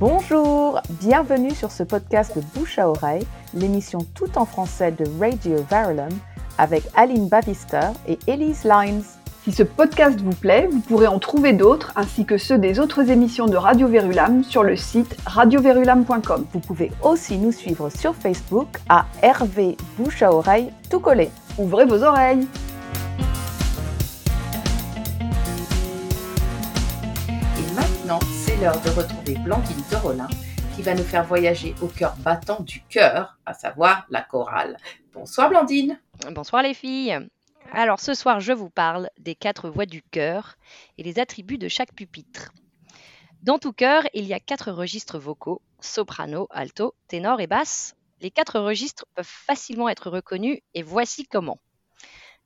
Bonjour, 0.00 0.80
bienvenue 0.88 1.54
sur 1.54 1.70
ce 1.70 1.82
podcast 1.82 2.34
de 2.34 2.40
Bouche 2.54 2.78
à 2.78 2.88
oreille, 2.88 3.26
l'émission 3.52 3.98
tout 4.14 4.38
en 4.38 4.46
français 4.46 4.92
de 4.92 5.04
Radio 5.20 5.62
Verulam 5.70 6.08
avec 6.56 6.84
Aline 6.96 7.28
Bavister 7.28 7.90
et 8.08 8.18
Elise 8.26 8.64
Lines. 8.64 9.02
Si 9.44 9.52
ce 9.52 9.62
podcast 9.62 10.18
vous 10.22 10.34
plaît, 10.34 10.70
vous 10.72 10.80
pourrez 10.80 11.06
en 11.06 11.18
trouver 11.18 11.52
d'autres 11.52 11.92
ainsi 11.96 12.24
que 12.24 12.38
ceux 12.38 12.56
des 12.56 12.80
autres 12.80 13.10
émissions 13.10 13.44
de 13.44 13.58
Radio 13.58 13.88
Verulam 13.88 14.42
sur 14.42 14.62
le 14.62 14.74
site 14.74 15.14
radioverulam.com. 15.26 16.46
Vous 16.50 16.60
pouvez 16.60 16.92
aussi 17.02 17.36
nous 17.36 17.52
suivre 17.52 17.90
sur 17.90 18.14
Facebook 18.14 18.68
à 18.88 19.04
RV 19.22 19.76
Bouche 19.98 20.22
à 20.22 20.32
oreille 20.32 20.70
tout 20.88 21.00
collé. 21.00 21.28
Ouvrez 21.58 21.84
vos 21.84 22.02
oreilles 22.02 22.48
l'heure 28.60 28.80
de 28.82 28.90
retrouver 28.90 29.36
Blandine 29.36 29.82
de 29.90 29.96
Rollin 29.96 30.28
qui 30.76 30.82
va 30.82 30.94
nous 30.94 31.02
faire 31.02 31.24
voyager 31.24 31.74
au 31.80 31.86
cœur 31.86 32.14
battant 32.18 32.60
du 32.60 32.82
cœur, 32.82 33.38
à 33.46 33.54
savoir 33.54 34.04
la 34.10 34.20
chorale. 34.20 34.76
Bonsoir 35.14 35.48
Blandine. 35.48 35.98
Bonsoir 36.30 36.62
les 36.62 36.74
filles. 36.74 37.18
Alors 37.72 38.00
ce 38.00 38.12
soir, 38.12 38.40
je 38.40 38.52
vous 38.52 38.68
parle 38.68 39.08
des 39.18 39.34
quatre 39.34 39.70
voix 39.70 39.86
du 39.86 40.02
cœur 40.02 40.56
et 40.98 41.02
les 41.02 41.18
attributs 41.18 41.56
de 41.56 41.68
chaque 41.68 41.94
pupitre. 41.94 42.52
Dans 43.42 43.58
tout 43.58 43.72
cœur, 43.72 44.02
il 44.12 44.26
y 44.26 44.34
a 44.34 44.40
quatre 44.40 44.72
registres 44.72 45.18
vocaux 45.18 45.62
soprano, 45.80 46.46
alto, 46.50 46.94
ténor 47.08 47.40
et 47.40 47.46
basse. 47.46 47.94
Les 48.20 48.30
quatre 48.30 48.60
registres 48.60 49.06
peuvent 49.14 49.24
facilement 49.26 49.88
être 49.88 50.10
reconnus 50.10 50.58
et 50.74 50.82
voici 50.82 51.24
comment. 51.24 51.58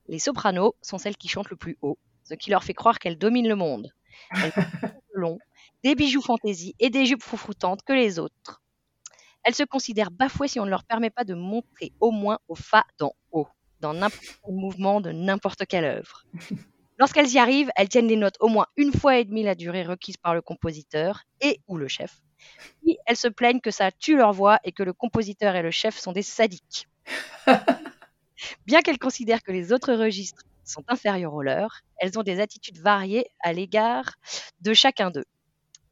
Les 0.06 0.20
sopranos 0.20 0.76
sont 0.80 0.98
celles 0.98 1.16
qui 1.16 1.26
chantent 1.26 1.50
le 1.50 1.56
plus 1.56 1.76
haut, 1.82 1.98
ce 2.22 2.34
qui 2.34 2.50
leur 2.50 2.62
fait 2.62 2.74
croire 2.74 3.00
qu'elles 3.00 3.18
dominent 3.18 3.48
le 3.48 3.56
monde. 3.56 3.92
Elles 4.30 4.52
ont 5.24 5.38
des 5.84 5.94
bijoux 5.94 6.22
fantaisie 6.22 6.74
et 6.80 6.88
des 6.88 7.04
jupes 7.04 7.22
foufoutantes 7.22 7.82
que 7.82 7.92
les 7.92 8.18
autres. 8.18 8.62
Elles 9.44 9.54
se 9.54 9.64
considèrent 9.64 10.10
bafouées 10.10 10.48
si 10.48 10.58
on 10.58 10.64
ne 10.64 10.70
leur 10.70 10.84
permet 10.84 11.10
pas 11.10 11.24
de 11.24 11.34
montrer 11.34 11.92
au 12.00 12.10
moins 12.10 12.38
au 12.48 12.54
fa 12.54 12.84
d'en 12.98 13.12
haut, 13.32 13.46
dans 13.80 13.92
n'importe 13.92 14.24
quel 14.42 14.54
mouvement 14.54 15.02
de 15.02 15.12
n'importe 15.12 15.66
quelle 15.66 15.84
œuvre. 15.84 16.24
Lorsqu'elles 16.98 17.30
y 17.30 17.38
arrivent, 17.38 17.70
elles 17.76 17.90
tiennent 17.90 18.08
les 18.08 18.16
notes 18.16 18.36
au 18.40 18.48
moins 18.48 18.66
une 18.76 18.92
fois 18.92 19.18
et 19.18 19.24
demie 19.24 19.42
la 19.42 19.54
durée 19.54 19.82
requise 19.82 20.16
par 20.16 20.34
le 20.34 20.40
compositeur 20.40 21.24
et 21.42 21.60
ou 21.68 21.76
le 21.76 21.88
chef. 21.88 22.22
Puis 22.80 22.96
elles 23.04 23.16
se 23.16 23.28
plaignent 23.28 23.60
que 23.60 23.70
ça 23.70 23.92
tue 23.92 24.16
leur 24.16 24.32
voix 24.32 24.58
et 24.64 24.72
que 24.72 24.82
le 24.82 24.94
compositeur 24.94 25.54
et 25.54 25.62
le 25.62 25.70
chef 25.70 25.98
sont 25.98 26.12
des 26.12 26.22
sadiques. 26.22 26.88
Bien 28.66 28.80
qu'elles 28.80 28.98
considèrent 28.98 29.42
que 29.42 29.52
les 29.52 29.70
autres 29.72 29.92
registres 29.92 30.44
sont 30.64 30.84
inférieurs 30.88 31.34
aux 31.34 31.42
leurs, 31.42 31.80
elles 31.98 32.18
ont 32.18 32.22
des 32.22 32.40
attitudes 32.40 32.78
variées 32.78 33.26
à 33.40 33.52
l'égard 33.52 34.14
de 34.60 34.72
chacun 34.72 35.10
d'eux. 35.10 35.26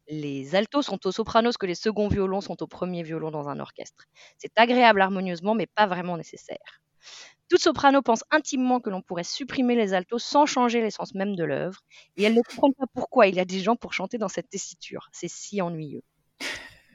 Les 0.07 0.55
altos 0.55 0.81
sont 0.83 1.05
aux 1.07 1.11
sopranos 1.11 1.57
que 1.57 1.65
les 1.65 1.75
seconds 1.75 2.07
violons 2.07 2.41
sont 2.41 2.61
au 2.61 2.67
premier 2.67 3.03
violon 3.03 3.31
dans 3.31 3.47
un 3.49 3.59
orchestre. 3.59 4.05
C'est 4.37 4.51
agréable 4.57 5.01
harmonieusement, 5.01 5.55
mais 5.55 5.67
pas 5.67 5.87
vraiment 5.87 6.17
nécessaire. 6.17 6.81
Toute 7.49 7.61
soprano 7.61 8.01
pense 8.01 8.23
intimement 8.31 8.79
que 8.79 8.89
l'on 8.89 9.01
pourrait 9.01 9.23
supprimer 9.23 9.75
les 9.75 9.93
altos 9.93 10.19
sans 10.19 10.45
changer 10.45 10.81
l'essence 10.81 11.13
même 11.13 11.35
de 11.35 11.43
l'œuvre, 11.43 11.79
et 12.17 12.23
elles 12.23 12.33
ne 12.35 12.41
comprennent 12.41 12.73
pas 12.75 12.87
pourquoi 12.93 13.27
il 13.27 13.35
y 13.35 13.39
a 13.39 13.45
des 13.45 13.59
gens 13.61 13.75
pour 13.75 13.93
chanter 13.93 14.17
dans 14.17 14.29
cette 14.29 14.49
tessiture. 14.49 15.09
C'est 15.11 15.29
si 15.29 15.61
ennuyeux. 15.61 16.03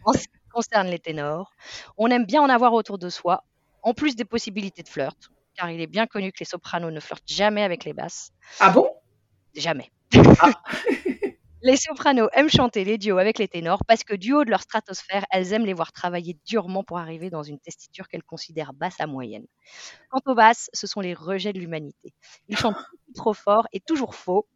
En 0.05 0.13
ce 0.13 0.21
qui 0.21 0.41
concerne 0.53 0.89
les 0.89 0.99
ténors, 0.99 1.53
on 1.99 2.09
aime 2.11 2.27
bien 2.27 2.43
en 2.43 2.49
avoir 2.49 2.73
autour 2.75 2.99
de 2.99 3.09
soi, 3.11 3.45
en 3.83 3.95
plus 3.95 4.17
des 4.17 4.25
possibilités 4.25 4.83
de 4.83 4.89
flirt, 4.89 5.31
car 5.55 5.71
il 5.71 5.81
est 5.81 5.87
bien 5.87 6.07
connu 6.07 6.33
que 6.33 6.41
les 6.41 6.47
sopranos 6.47 6.91
ne 6.93 7.01
flirtent 7.01 7.25
jamais 7.29 7.63
avec 7.63 7.85
les 7.85 7.93
basses. 7.93 8.31
Ah 8.61 8.71
bon? 8.71 8.89
Jamais. 9.55 9.91
Les 11.63 11.77
sopranos 11.77 12.29
aiment 12.33 12.49
chanter 12.51 12.85
les 12.85 12.99
duos 12.99 13.19
avec 13.19 13.39
les 13.39 13.49
ténors 13.49 13.85
parce 13.87 14.05
que 14.05 14.15
du 14.15 14.33
haut 14.33 14.45
de 14.45 14.51
leur 14.51 14.63
stratosphère, 14.63 15.25
elles 15.31 15.53
aiment 15.53 15.67
les 15.67 15.75
voir 15.75 15.93
travailler 15.93 16.39
durement 16.47 16.85
pour 16.85 16.99
arriver 16.99 17.31
dans 17.31 17.43
une 17.43 17.59
tessiture 17.59 18.09
qu'elles 18.09 18.23
considèrent 18.23 18.73
basse 18.73 19.01
à 19.01 19.07
moyenne. 19.07 19.47
Quant 20.11 20.21
aux 20.27 20.35
basses, 20.35 20.69
ce 20.75 20.87
sont 20.87 21.01
les 21.01 21.15
rejets 21.15 21.53
de 21.55 21.61
l'humanité. 21.61 22.15
Ils 22.49 22.57
chantent 22.59 22.77
trop 23.15 23.33
fort 23.35 23.67
et 23.73 23.81
toujours 23.81 24.15
faux. 24.15 24.47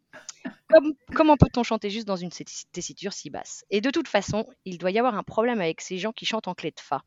Comme- 0.69 0.95
comment 1.15 1.37
peut-on 1.37 1.63
chanter 1.63 1.89
juste 1.89 2.07
dans 2.07 2.17
une 2.17 2.31
tessi- 2.31 2.65
tessiture 2.71 3.13
si 3.13 3.31
basse? 3.31 3.65
Et 3.71 3.81
de 3.81 3.91
toute 3.91 4.09
façon, 4.09 4.47
il 4.65 4.79
doit 4.79 4.91
y 4.91 4.99
avoir 4.99 5.15
un 5.17 5.23
problème 5.23 5.61
avec 5.61 5.81
ces 5.81 5.99
gens 5.99 6.13
qui 6.13 6.25
chantent 6.25 6.49
en 6.49 6.55
clé 6.55 6.71
de 6.71 6.81
fa. 6.81 7.03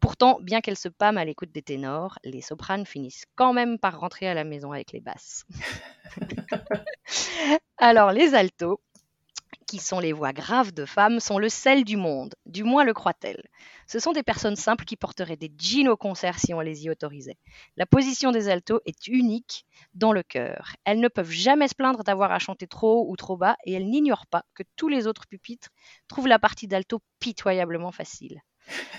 Pourtant, 0.00 0.40
bien 0.42 0.62
qu'elles 0.62 0.78
se 0.78 0.88
pâment 0.88 1.18
à 1.18 1.26
l'écoute 1.26 1.52
des 1.52 1.62
ténors, 1.62 2.18
les 2.24 2.42
sopranes 2.42 2.86
finissent 2.86 3.26
quand 3.36 3.54
même 3.54 3.78
par 3.78 4.00
rentrer 4.00 4.28
à 4.28 4.34
la 4.34 4.44
maison 4.44 4.72
avec 4.72 4.92
les 4.92 5.00
basses. 5.00 5.44
Alors, 7.78 8.12
les 8.12 8.34
altos, 8.34 8.80
qui 9.72 9.78
sont 9.78 10.00
les 10.00 10.12
voix 10.12 10.34
graves 10.34 10.72
de 10.72 10.84
femmes, 10.84 11.18
sont 11.18 11.38
le 11.38 11.48
sel 11.48 11.84
du 11.84 11.96
monde, 11.96 12.34
du 12.44 12.62
moins 12.62 12.84
le 12.84 12.92
croient-elles. 12.92 13.48
Ce 13.86 13.98
sont 13.98 14.12
des 14.12 14.22
personnes 14.22 14.54
simples 14.54 14.84
qui 14.84 14.96
porteraient 14.96 15.38
des 15.38 15.50
jeans 15.56 15.88
au 15.88 15.96
concert 15.96 16.38
si 16.38 16.52
on 16.52 16.60
les 16.60 16.84
y 16.84 16.90
autorisait. 16.90 17.38
La 17.78 17.86
position 17.86 18.32
des 18.32 18.50
altos 18.50 18.82
est 18.84 19.06
unique 19.06 19.64
dans 19.94 20.12
le 20.12 20.22
chœur. 20.22 20.76
Elles 20.84 21.00
ne 21.00 21.08
peuvent 21.08 21.30
jamais 21.30 21.68
se 21.68 21.74
plaindre 21.74 22.04
d'avoir 22.04 22.32
à 22.32 22.38
chanter 22.38 22.66
trop 22.66 23.00
haut 23.00 23.10
ou 23.10 23.16
trop 23.16 23.38
bas 23.38 23.56
et 23.64 23.72
elles 23.72 23.88
n'ignorent 23.88 24.26
pas 24.26 24.44
que 24.52 24.62
tous 24.76 24.88
les 24.88 25.06
autres 25.06 25.26
pupitres 25.26 25.70
trouvent 26.06 26.28
la 26.28 26.38
partie 26.38 26.68
d'alto 26.68 27.00
pitoyablement 27.18 27.92
facile. 27.92 28.42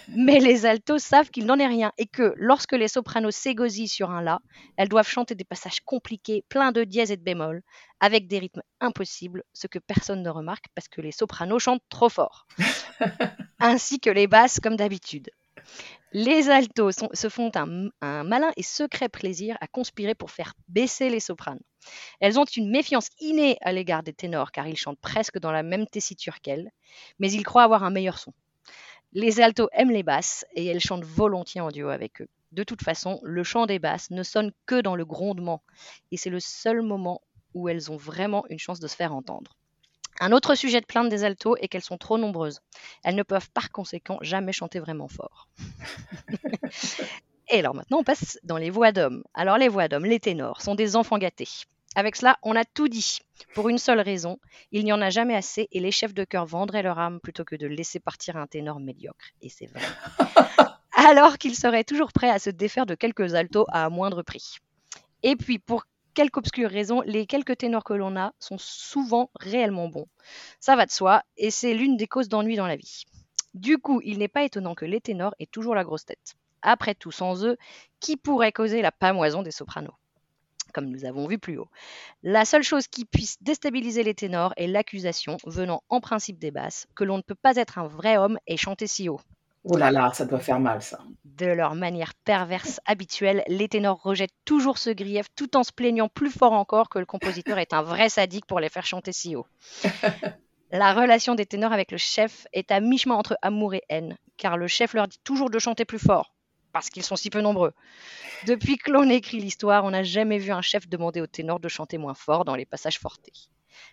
Mais 0.10 0.40
les 0.40 0.66
altos 0.66 1.00
savent 1.00 1.30
qu'il 1.30 1.46
n'en 1.46 1.60
est 1.60 1.68
rien 1.68 1.92
et 1.98 2.06
que 2.08 2.34
lorsque 2.38 2.74
les 2.74 2.88
sopranos 2.88 3.32
s'égosillent 3.36 3.88
sur 3.88 4.12
un 4.12 4.22
la, 4.22 4.40
elles 4.78 4.90
doivent 4.90 5.08
chanter 5.08 5.36
des 5.36 5.44
passages 5.44 5.82
compliqués, 5.82 6.44
pleins 6.50 6.72
de 6.72 6.84
dièses 6.84 7.12
et 7.12 7.18
de 7.18 7.24
bémols, 7.24 7.62
avec 8.00 8.28
des 8.28 8.40
rythmes 8.40 8.62
impossibles, 8.82 9.44
ce 9.54 9.68
que 9.68 9.80
personne 9.80 10.22
ne 10.24 10.30
remarque 10.30 10.66
parce 10.76 10.88
que 10.88 11.02
les 11.02 11.12
sopranos 11.12 11.60
chantent 11.60 11.84
trop 11.90 12.10
fort. 12.10 12.48
Ainsi 13.60 14.00
que 14.00 14.10
les 14.10 14.28
basses 14.28 14.60
comme 14.60 14.76
d'habitude. 14.76 15.30
Les 16.14 16.50
altos 16.50 16.92
sont- 16.94 17.10
se 17.14 17.30
font 17.30 17.52
un, 17.56 17.90
un 18.02 18.24
malin 18.24 18.52
et 18.58 18.64
secret 18.64 19.10
plaisir 19.10 19.58
à 19.62 19.68
conspirer 19.68 20.16
pour 20.16 20.32
faire 20.32 20.54
baisser 20.70 21.10
les 21.10 21.20
sopranes. 21.20 21.60
Elles 22.22 22.40
ont 22.40 22.46
une 22.46 22.70
méfiance 22.72 23.10
innée 23.20 23.58
à 23.62 23.72
l'égard 23.74 24.04
des 24.04 24.14
ténors 24.14 24.52
car 24.52 24.68
ils 24.68 24.78
chantent 24.78 25.00
presque 25.02 25.40
dans 25.40 25.52
la 25.52 25.64
même 25.64 25.88
tessiture 25.88 26.42
qu'elles, 26.42 26.72
mais 27.20 27.32
ils 27.32 27.44
croient 27.44 27.64
avoir 27.64 27.84
un 27.84 27.92
meilleur 27.92 28.20
son. 28.20 28.34
Les 29.14 29.40
altos 29.42 29.70
aiment 29.74 29.92
les 29.92 30.04
basses 30.04 30.46
et 30.54 30.66
elles 30.66 30.80
chantent 30.80 31.06
volontiers 31.06 31.62
en 31.62 31.70
duo 31.70 31.90
avec 31.90 32.22
eux. 32.22 32.28
De 32.52 32.64
toute 32.64 32.84
façon, 32.84 33.20
le 33.24 33.44
chant 33.44 33.68
des 33.68 33.80
basses 33.80 34.10
ne 34.10 34.24
sonne 34.24 34.52
que 34.66 34.82
dans 34.82 34.96
le 34.96 35.06
grondement 35.06 35.62
et 36.12 36.18
c'est 36.18 36.30
le 36.30 36.40
seul 36.40 36.82
moment 36.82 37.22
où 37.54 37.70
elles 37.70 37.92
ont 37.92 37.98
vraiment 37.98 38.44
une 38.50 38.60
chance 38.60 38.80
de 38.80 38.88
se 38.88 38.96
faire 38.96 39.14
entendre. 39.14 39.56
Un 40.20 40.32
autre 40.32 40.56
sujet 40.56 40.82
de 40.82 40.86
plainte 40.86 41.10
des 41.10 41.24
altos 41.24 41.58
est 41.58 41.68
qu'elles 41.68 41.84
sont 41.84 41.98
trop 41.98 42.18
nombreuses. 42.18 42.62
Elles 43.04 43.16
ne 43.16 43.24
peuvent 43.24 43.50
par 43.52 43.72
conséquent 43.72 44.18
jamais 44.22 44.52
chanter 44.52 44.80
vraiment 44.80 45.08
fort. 45.08 45.48
et 47.50 47.60
alors 47.60 47.76
maintenant, 47.76 48.00
on 48.00 48.04
passe 48.04 48.40
dans 48.44 48.58
les 48.58 48.70
voix 48.70 48.92
d'hommes. 48.92 49.24
Alors 49.34 49.58
les 49.58 49.70
voix 49.70 49.88
d'hommes, 49.88 50.06
les 50.06 50.20
ténors, 50.20 50.62
sont 50.62 50.76
des 50.76 50.96
enfants 50.96 51.18
gâtés. 51.18 51.50
Avec 51.96 52.16
cela, 52.16 52.38
on 52.42 52.56
a 52.56 52.66
tout 52.66 52.88
dit. 52.88 53.20
Pour 53.54 53.70
une 53.70 53.78
seule 53.78 54.00
raison, 54.00 54.40
il 54.72 54.84
n'y 54.84 54.94
en 54.94 55.02
a 55.02 55.10
jamais 55.10 55.36
assez 55.36 55.68
et 55.72 55.80
les 55.80 55.92
chefs 55.92 56.14
de 56.14 56.24
chœur 56.24 56.46
vendraient 56.46 56.84
leur 56.84 56.98
âme 56.98 57.20
plutôt 57.20 57.44
que 57.44 57.56
de 57.56 57.68
laisser 57.68 58.00
partir 58.00 58.38
un 58.38 58.48
ténor 58.48 58.80
médiocre. 58.80 59.26
Et 59.42 59.50
c'est 59.50 59.68
vrai. 59.68 59.82
Alors 60.92 61.38
qu'ils 61.38 61.56
seraient 61.56 61.84
toujours 61.84 62.12
prêts 62.12 62.30
à 62.30 62.40
se 62.40 62.50
défaire 62.50 62.86
de 62.86 62.96
quelques 62.96 63.36
altos 63.36 63.66
à 63.70 63.86
un 63.86 63.90
moindre 63.90 64.24
prix. 64.24 64.58
Et 65.22 65.36
puis, 65.36 65.60
pour 65.60 65.86
quelque 66.14 66.38
obscure 66.38 66.70
raison, 66.70 67.02
les 67.06 67.26
quelques 67.26 67.58
ténors 67.58 67.84
que 67.84 67.94
l'on 67.94 68.16
a 68.16 68.34
sont 68.40 68.58
souvent 68.58 69.30
réellement 69.40 69.88
bons. 69.88 70.08
Ça 70.60 70.76
va 70.76 70.86
de 70.86 70.92
soi, 70.92 71.24
et 71.38 71.52
c'est 71.52 71.74
l'une 71.74 71.98
des 71.98 72.08
causes 72.08 72.30
d'ennui 72.30 72.56
dans 72.56 72.68
la 72.68 72.76
vie. 72.76 73.04
Du 73.54 73.78
coup, 73.78 74.02
il 74.04 74.18
n'est 74.18 74.28
pas 74.28 74.44
étonnant 74.44 74.76
que 74.76 74.86
les 74.86 75.02
ténors 75.02 75.36
aient 75.40 75.48
toujours 75.48 75.76
la 75.76 75.84
grosse 75.84 76.06
tête. 76.06 76.36
Après 76.62 76.96
tout, 76.96 77.12
sans 77.12 77.46
eux, 77.46 77.58
qui 78.00 78.18
pourrait 78.18 78.52
causer 78.52 78.82
la 78.82 78.92
pamoison 78.92 79.44
des 79.44 79.52
sopranos? 79.52 79.94
Comme 80.74 80.90
nous 80.90 81.06
avons 81.06 81.28
vu 81.28 81.38
plus 81.38 81.58
haut. 81.58 81.70
La 82.24 82.46
seule 82.46 82.64
chose 82.64 82.88
qui 82.88 83.06
puisse 83.06 83.38
déstabiliser 83.42 84.04
les 84.04 84.14
ténors 84.14 84.54
est 84.58 84.68
l'accusation, 84.68 85.38
venant 85.46 85.84
en 85.90 86.02
principe 86.02 86.40
des 86.40 86.52
basses, 86.52 86.88
que 86.96 87.04
l'on 87.04 87.18
ne 87.18 87.22
peut 87.22 87.36
pas 87.36 87.56
être 87.56 87.78
un 87.78 87.88
vrai 87.88 88.18
homme 88.18 88.38
et 88.48 88.58
chanter 88.58 88.88
si 88.88 89.08
haut. 89.08 89.22
Oh 89.66 89.78
là 89.78 89.92
là, 89.92 90.12
ça 90.14 90.26
doit 90.26 90.40
faire 90.40 90.60
mal 90.60 90.82
ça. 90.82 91.00
De 91.24 91.46
leur 91.46 91.76
manière 91.76 92.14
perverse 92.26 92.82
habituelle, 92.86 93.44
les 93.48 93.70
ténors 93.70 94.02
rejettent 94.02 94.36
toujours 94.44 94.78
ce 94.78 94.90
grief 94.90 95.28
tout 95.38 95.56
en 95.56 95.64
se 95.64 95.72
plaignant 95.72 96.10
plus 96.10 96.32
fort 96.32 96.52
encore 96.52 96.90
que 96.90 97.00
le 97.00 97.06
compositeur 97.06 97.58
est 97.60 97.74
un 97.74 97.82
vrai 97.82 98.10
sadique 98.10 98.46
pour 98.46 98.60
les 98.60 98.68
faire 98.68 98.86
chanter 98.86 99.14
si 99.14 99.38
haut. 99.38 99.48
La 100.72 100.94
relation 100.94 101.36
des 101.36 101.46
ténors 101.46 101.72
avec 101.72 101.92
le 101.92 102.00
chef 102.00 102.48
est 102.52 102.72
à 102.72 102.80
mi-chemin 102.80 103.14
entre 103.14 103.38
amour 103.44 103.76
et 103.76 103.84
haine, 103.90 104.18
car 104.38 104.58
le 104.58 104.68
chef 104.68 104.96
leur 104.96 105.08
dit 105.08 105.20
toujours 105.24 105.52
de 105.52 105.60
chanter 105.60 105.86
plus 105.86 106.00
fort, 106.00 106.33
parce 106.74 106.90
qu'ils 106.90 107.04
sont 107.04 107.16
si 107.16 107.30
peu 107.30 107.40
nombreux. 107.40 107.74
Depuis 108.46 108.78
que 108.78 108.92
l'on 108.92 109.10
écrit 109.10 109.40
l'histoire, 109.40 109.86
on 109.86 109.92
n'a 109.92 110.04
jamais 110.04 110.40
vu 110.40 110.52
un 110.52 110.62
chef 110.62 110.90
demander 110.90 111.22
aux 111.22 111.28
ténors 111.28 111.60
de 111.62 111.70
chanter 111.70 111.98
moins 111.98 112.16
fort 112.16 112.44
dans 112.44 112.56
les 112.56 112.66
passages 112.66 113.00
fortés. 113.00 113.32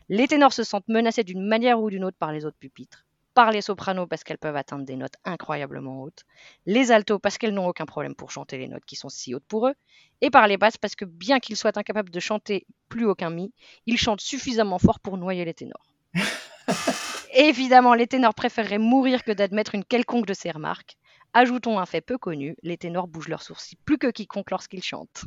Les 0.09 0.27
ténors 0.27 0.53
se 0.53 0.65
sentent 0.65 0.89
menacés 0.89 1.23
d'une 1.23 1.47
manière 1.47 1.81
ou 1.81 1.91
d'une 1.91 2.05
autre 2.05 2.17
par 2.19 2.33
les 2.33 2.45
autres 2.45 2.59
pupitres, 2.59 3.07
par 3.35 3.53
les 3.53 3.61
sopranos 3.61 4.07
parce 4.07 4.25
qu'elles 4.25 4.39
peuvent 4.39 4.57
atteindre 4.57 4.85
des 4.85 4.97
notes 4.97 5.15
incroyablement 5.25 6.03
hautes, 6.03 6.25
les 6.67 6.91
altos 6.91 7.19
parce 7.19 7.39
qu'elles 7.39 7.55
n'ont 7.55 7.69
aucun 7.69 7.87
problème 7.87 8.15
pour 8.15 8.31
chanter 8.31 8.59
les 8.59 8.69
notes 8.69 8.85
qui 8.85 8.97
sont 8.97 9.09
si 9.09 9.35
hautes 9.35 9.47
pour 9.47 9.69
eux, 9.69 9.75
et 10.21 10.31
par 10.31 10.49
les 10.49 10.57
basses 10.57 10.79
parce 10.79 10.97
que 10.97 11.05
bien 11.05 11.39
qu'ils 11.39 11.57
soient 11.57 11.79
incapables 11.79 12.11
de 12.11 12.21
chanter 12.21 12.67
plus 12.89 13.07
haut 13.07 13.15
qu'un 13.15 13.31
mi, 13.31 13.53
ils 13.87 13.99
chantent 13.99 14.21
suffisamment 14.21 14.79
fort 14.79 15.01
pour 15.01 15.17
noyer 15.17 15.45
les 15.45 15.55
ténors. 15.55 15.95
Évidemment, 17.35 17.95
les 17.95 18.09
ténors 18.09 18.35
préféreraient 18.35 18.79
mourir 18.79 19.23
que 19.23 19.33
d'admettre 19.33 19.75
une 19.75 19.85
quelconque 19.85 20.27
de 20.27 20.35
ces 20.35 20.51
remarques. 20.51 20.97
Ajoutons 21.33 21.79
un 21.79 21.87
fait 21.87 22.01
peu 22.01 22.19
connu, 22.19 22.57
les 22.63 22.77
ténors 22.77 23.09
bougent 23.09 23.29
leurs 23.29 23.43
sourcils 23.43 23.77
plus 23.85 23.99
que 23.99 24.11
quiconque 24.11 24.51
lorsqu'ils 24.51 24.83
chantent. 24.83 25.25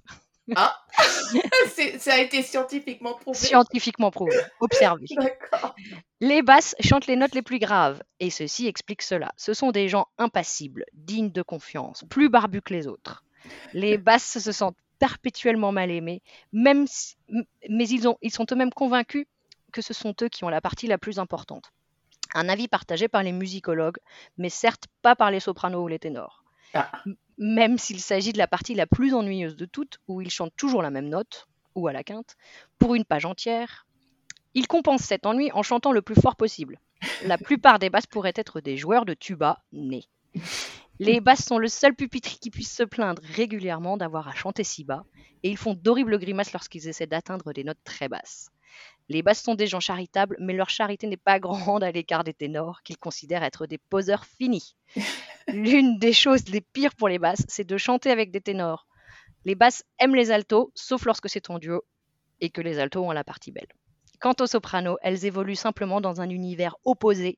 Ah 0.56 0.78
Ça 2.00 2.16
a 2.16 2.18
été 2.18 2.44
scientifiquement 2.44 3.14
prouvé. 3.14 3.38
Scientifiquement 3.38 4.12
prouvé, 4.12 4.36
observé. 4.60 5.06
Les 6.20 6.42
basses 6.42 6.76
chantent 6.80 7.08
les 7.08 7.16
notes 7.16 7.36
les 7.36 7.42
plus 7.42 7.60
graves, 7.60 8.02
et 8.20 8.30
ceci 8.30 8.68
explique 8.68 9.02
cela. 9.02 9.34
Ce 9.36 9.54
sont 9.54 9.72
des 9.72 9.90
gens 9.90 10.08
impassibles, 10.18 10.86
dignes 10.94 11.32
de 11.32 11.42
confiance, 11.42 12.06
plus 12.10 12.30
barbus 12.30 12.62
que 12.62 12.74
les 12.74 12.88
autres. 12.88 13.26
Les 13.74 13.98
basses 13.98 14.40
se 14.40 14.52
sentent 14.54 14.78
perpétuellement 15.00 15.74
mal 15.74 15.92
aimés, 15.92 16.22
même 16.54 16.86
mais 17.70 17.88
ils, 17.90 18.08
ont, 18.08 18.18
ils 18.22 18.32
sont 18.32 18.46
eux-mêmes 18.50 18.72
convaincus 18.72 19.26
que 19.74 19.82
ce 19.82 19.94
sont 19.94 20.16
eux 20.22 20.30
qui 20.30 20.46
ont 20.46 20.50
la 20.50 20.62
partie 20.62 20.88
la 20.88 20.98
plus 20.98 21.20
importante. 21.20 21.74
Un 22.34 22.50
avis 22.50 22.68
partagé 22.68 23.08
par 23.08 23.24
les 23.24 23.32
musicologues, 23.32 23.98
mais 24.38 24.50
certes 24.50 24.86
pas 25.02 25.16
par 25.16 25.32
les 25.32 25.40
sopranos 25.40 25.84
ou 25.84 25.88
les 25.88 26.00
ténors. 26.00 26.44
Ah. 26.74 26.92
Même 27.38 27.78
s'il 27.78 28.00
s'agit 28.00 28.34
de 28.34 28.38
la 28.38 28.48
partie 28.48 28.76
la 28.76 28.88
plus 28.88 29.14
ennuyeuse 29.14 29.56
de 29.56 29.66
toutes, 29.66 30.00
où 30.08 30.22
ils 30.22 30.32
chantent 30.32 30.56
toujours 30.56 30.82
la 30.82 30.90
même 30.90 31.10
note, 31.10 31.48
ou 31.76 31.88
à 31.88 31.94
la 31.94 32.04
quinte, 32.04 32.36
pour 32.80 32.96
une 32.96 33.06
page 33.06 33.26
entière, 33.26 33.88
ils 34.54 34.68
compensent 34.68 35.06
cet 35.06 35.26
ennui 35.26 35.52
en 35.54 35.64
chantant 35.64 35.92
le 35.92 36.02
plus 36.02 36.20
fort 36.20 36.36
possible. 36.36 36.80
La 37.26 37.38
plupart 37.38 37.80
des 37.80 37.90
basses 37.90 38.08
pourraient 38.08 38.34
être 38.36 38.62
des 38.62 38.78
joueurs 38.78 39.06
de 39.06 39.14
tuba 39.14 39.64
nés. 39.72 40.08
Les 41.00 41.20
basses 41.22 41.46
sont 41.46 41.58
le 41.58 41.68
seul 41.68 41.96
pupitre 41.96 42.40
qui 42.40 42.50
puisse 42.50 42.74
se 42.74 42.84
plaindre 42.84 43.22
régulièrement 43.24 43.98
d'avoir 43.98 44.28
à 44.28 44.34
chanter 44.34 44.64
si 44.64 44.84
bas, 44.84 45.06
et 45.44 45.50
ils 45.50 45.58
font 45.58 45.74
d'horribles 45.74 46.20
grimaces 46.20 46.54
lorsqu'ils 46.54 46.88
essaient 46.88 47.08
d'atteindre 47.08 47.54
des 47.54 47.64
notes 47.64 47.84
très 47.84 48.10
basses. 48.10 48.50
Les 49.10 49.22
basses 49.22 49.44
sont 49.44 49.56
des 49.56 49.68
gens 49.68 49.80
charitables, 49.80 50.38
mais 50.40 50.54
leur 50.54 50.70
charité 50.70 51.08
n'est 51.08 51.18
pas 51.18 51.40
grande 51.78 51.84
à 51.84 51.92
l'écart 51.92 52.24
des 52.24 52.34
ténors, 52.34 52.82
qu'ils 52.84 52.98
considèrent 52.98 53.44
être 53.44 53.66
des 53.66 53.78
poseurs 53.78 54.26
finis. 54.26 54.76
L'une 55.48 56.00
des 56.00 56.14
choses 56.14 56.48
les 56.50 56.62
pires 56.62 56.96
pour 56.96 57.10
les 57.10 57.20
basses, 57.20 57.44
c'est 57.48 57.68
de 57.68 57.78
chanter 57.78 58.12
avec 58.12 58.32
des 58.32 58.42
ténors. 58.42 58.88
Les 59.46 59.56
basses 59.56 59.84
aiment 60.00 60.16
les 60.16 60.32
altos, 60.32 60.72
sauf 60.74 61.06
lorsque 61.06 61.30
c'est 61.30 61.50
en 61.50 61.60
duo, 61.60 61.84
et 62.40 62.50
que 62.50 62.62
les 62.62 62.80
altos 62.80 63.04
ont 63.04 63.12
la 63.12 63.24
partie 63.24 63.52
belle. 63.52 63.68
Quant 64.22 64.36
aux 64.40 64.48
sopranos, 64.48 64.98
elles 65.02 65.26
évoluent 65.26 65.56
simplement 65.56 66.00
dans 66.00 66.22
un 66.22 66.30
univers 66.30 66.78
opposé 66.86 67.38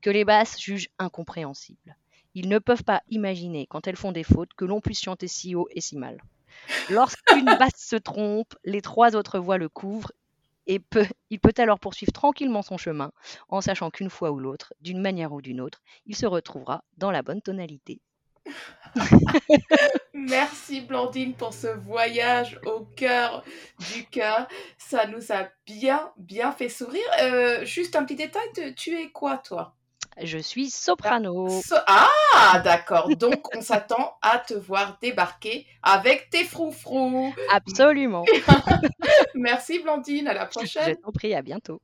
que 0.00 0.10
les 0.10 0.24
basses 0.24 0.60
jugent 0.60 0.90
incompréhensible. 1.00 1.96
Ils 2.34 2.48
ne 2.48 2.60
peuvent 2.60 2.84
pas 2.84 3.02
imaginer, 3.08 3.66
quand 3.66 3.88
elles 3.88 3.96
font 3.96 4.12
des 4.12 4.22
fautes, 4.22 4.54
que 4.54 4.64
l'on 4.64 4.80
puisse 4.80 5.02
chanter 5.02 5.26
si 5.26 5.56
haut 5.56 5.66
et 5.72 5.80
si 5.80 5.96
mal. 5.96 6.22
Lorsqu'une 6.88 7.44
basse 7.58 7.76
se 7.76 7.96
trompe, 7.96 8.54
les 8.64 8.80
trois 8.80 9.16
autres 9.16 9.40
voix 9.40 9.58
le 9.58 9.68
couvrent 9.68 10.12
et 10.70 10.80
il 11.30 11.40
peut 11.40 11.52
alors 11.58 11.80
poursuivre 11.80 12.12
tranquillement 12.12 12.62
son 12.62 12.78
chemin 12.78 13.10
en 13.48 13.60
sachant 13.60 13.90
qu'une 13.90 14.08
fois 14.08 14.30
ou 14.30 14.38
l'autre, 14.38 14.72
d'une 14.80 15.00
manière 15.00 15.32
ou 15.32 15.42
d'une 15.42 15.60
autre, 15.60 15.82
il 16.06 16.14
se 16.14 16.26
retrouvera 16.26 16.84
dans 16.96 17.10
la 17.10 17.22
bonne 17.22 17.42
tonalité. 17.42 18.00
Merci 20.14 20.80
Blandine 20.82 21.34
pour 21.34 21.52
ce 21.52 21.66
voyage 21.66 22.60
au 22.64 22.84
cœur 22.94 23.44
du 23.92 24.04
cœur. 24.06 24.46
Ça 24.78 25.08
nous 25.08 25.32
a 25.32 25.48
bien, 25.66 26.12
bien 26.16 26.52
fait 26.52 26.68
sourire. 26.68 27.02
Euh, 27.20 27.64
juste 27.64 27.96
un 27.96 28.04
petit 28.04 28.14
détail, 28.14 28.74
tu 28.76 28.96
es 28.96 29.10
quoi 29.10 29.38
toi? 29.38 29.74
Je 30.22 30.38
suis 30.38 30.70
soprano. 30.70 31.48
ah, 31.86 32.60
d'accord. 32.64 33.08
Donc, 33.16 33.54
on 33.56 33.60
s'attend 33.60 34.16
à 34.22 34.38
te 34.38 34.54
voir 34.54 34.98
débarquer 35.00 35.66
avec 35.82 36.30
tes 36.30 36.44
froufrous. 36.44 37.34
Absolument. 37.50 38.24
Merci, 39.34 39.80
Blandine. 39.80 40.28
À 40.28 40.34
la 40.34 40.46
prochaine. 40.46 40.96
Je 40.96 41.02
t'en 41.02 41.12
prie, 41.12 41.34
à 41.34 41.42
bientôt. 41.42 41.80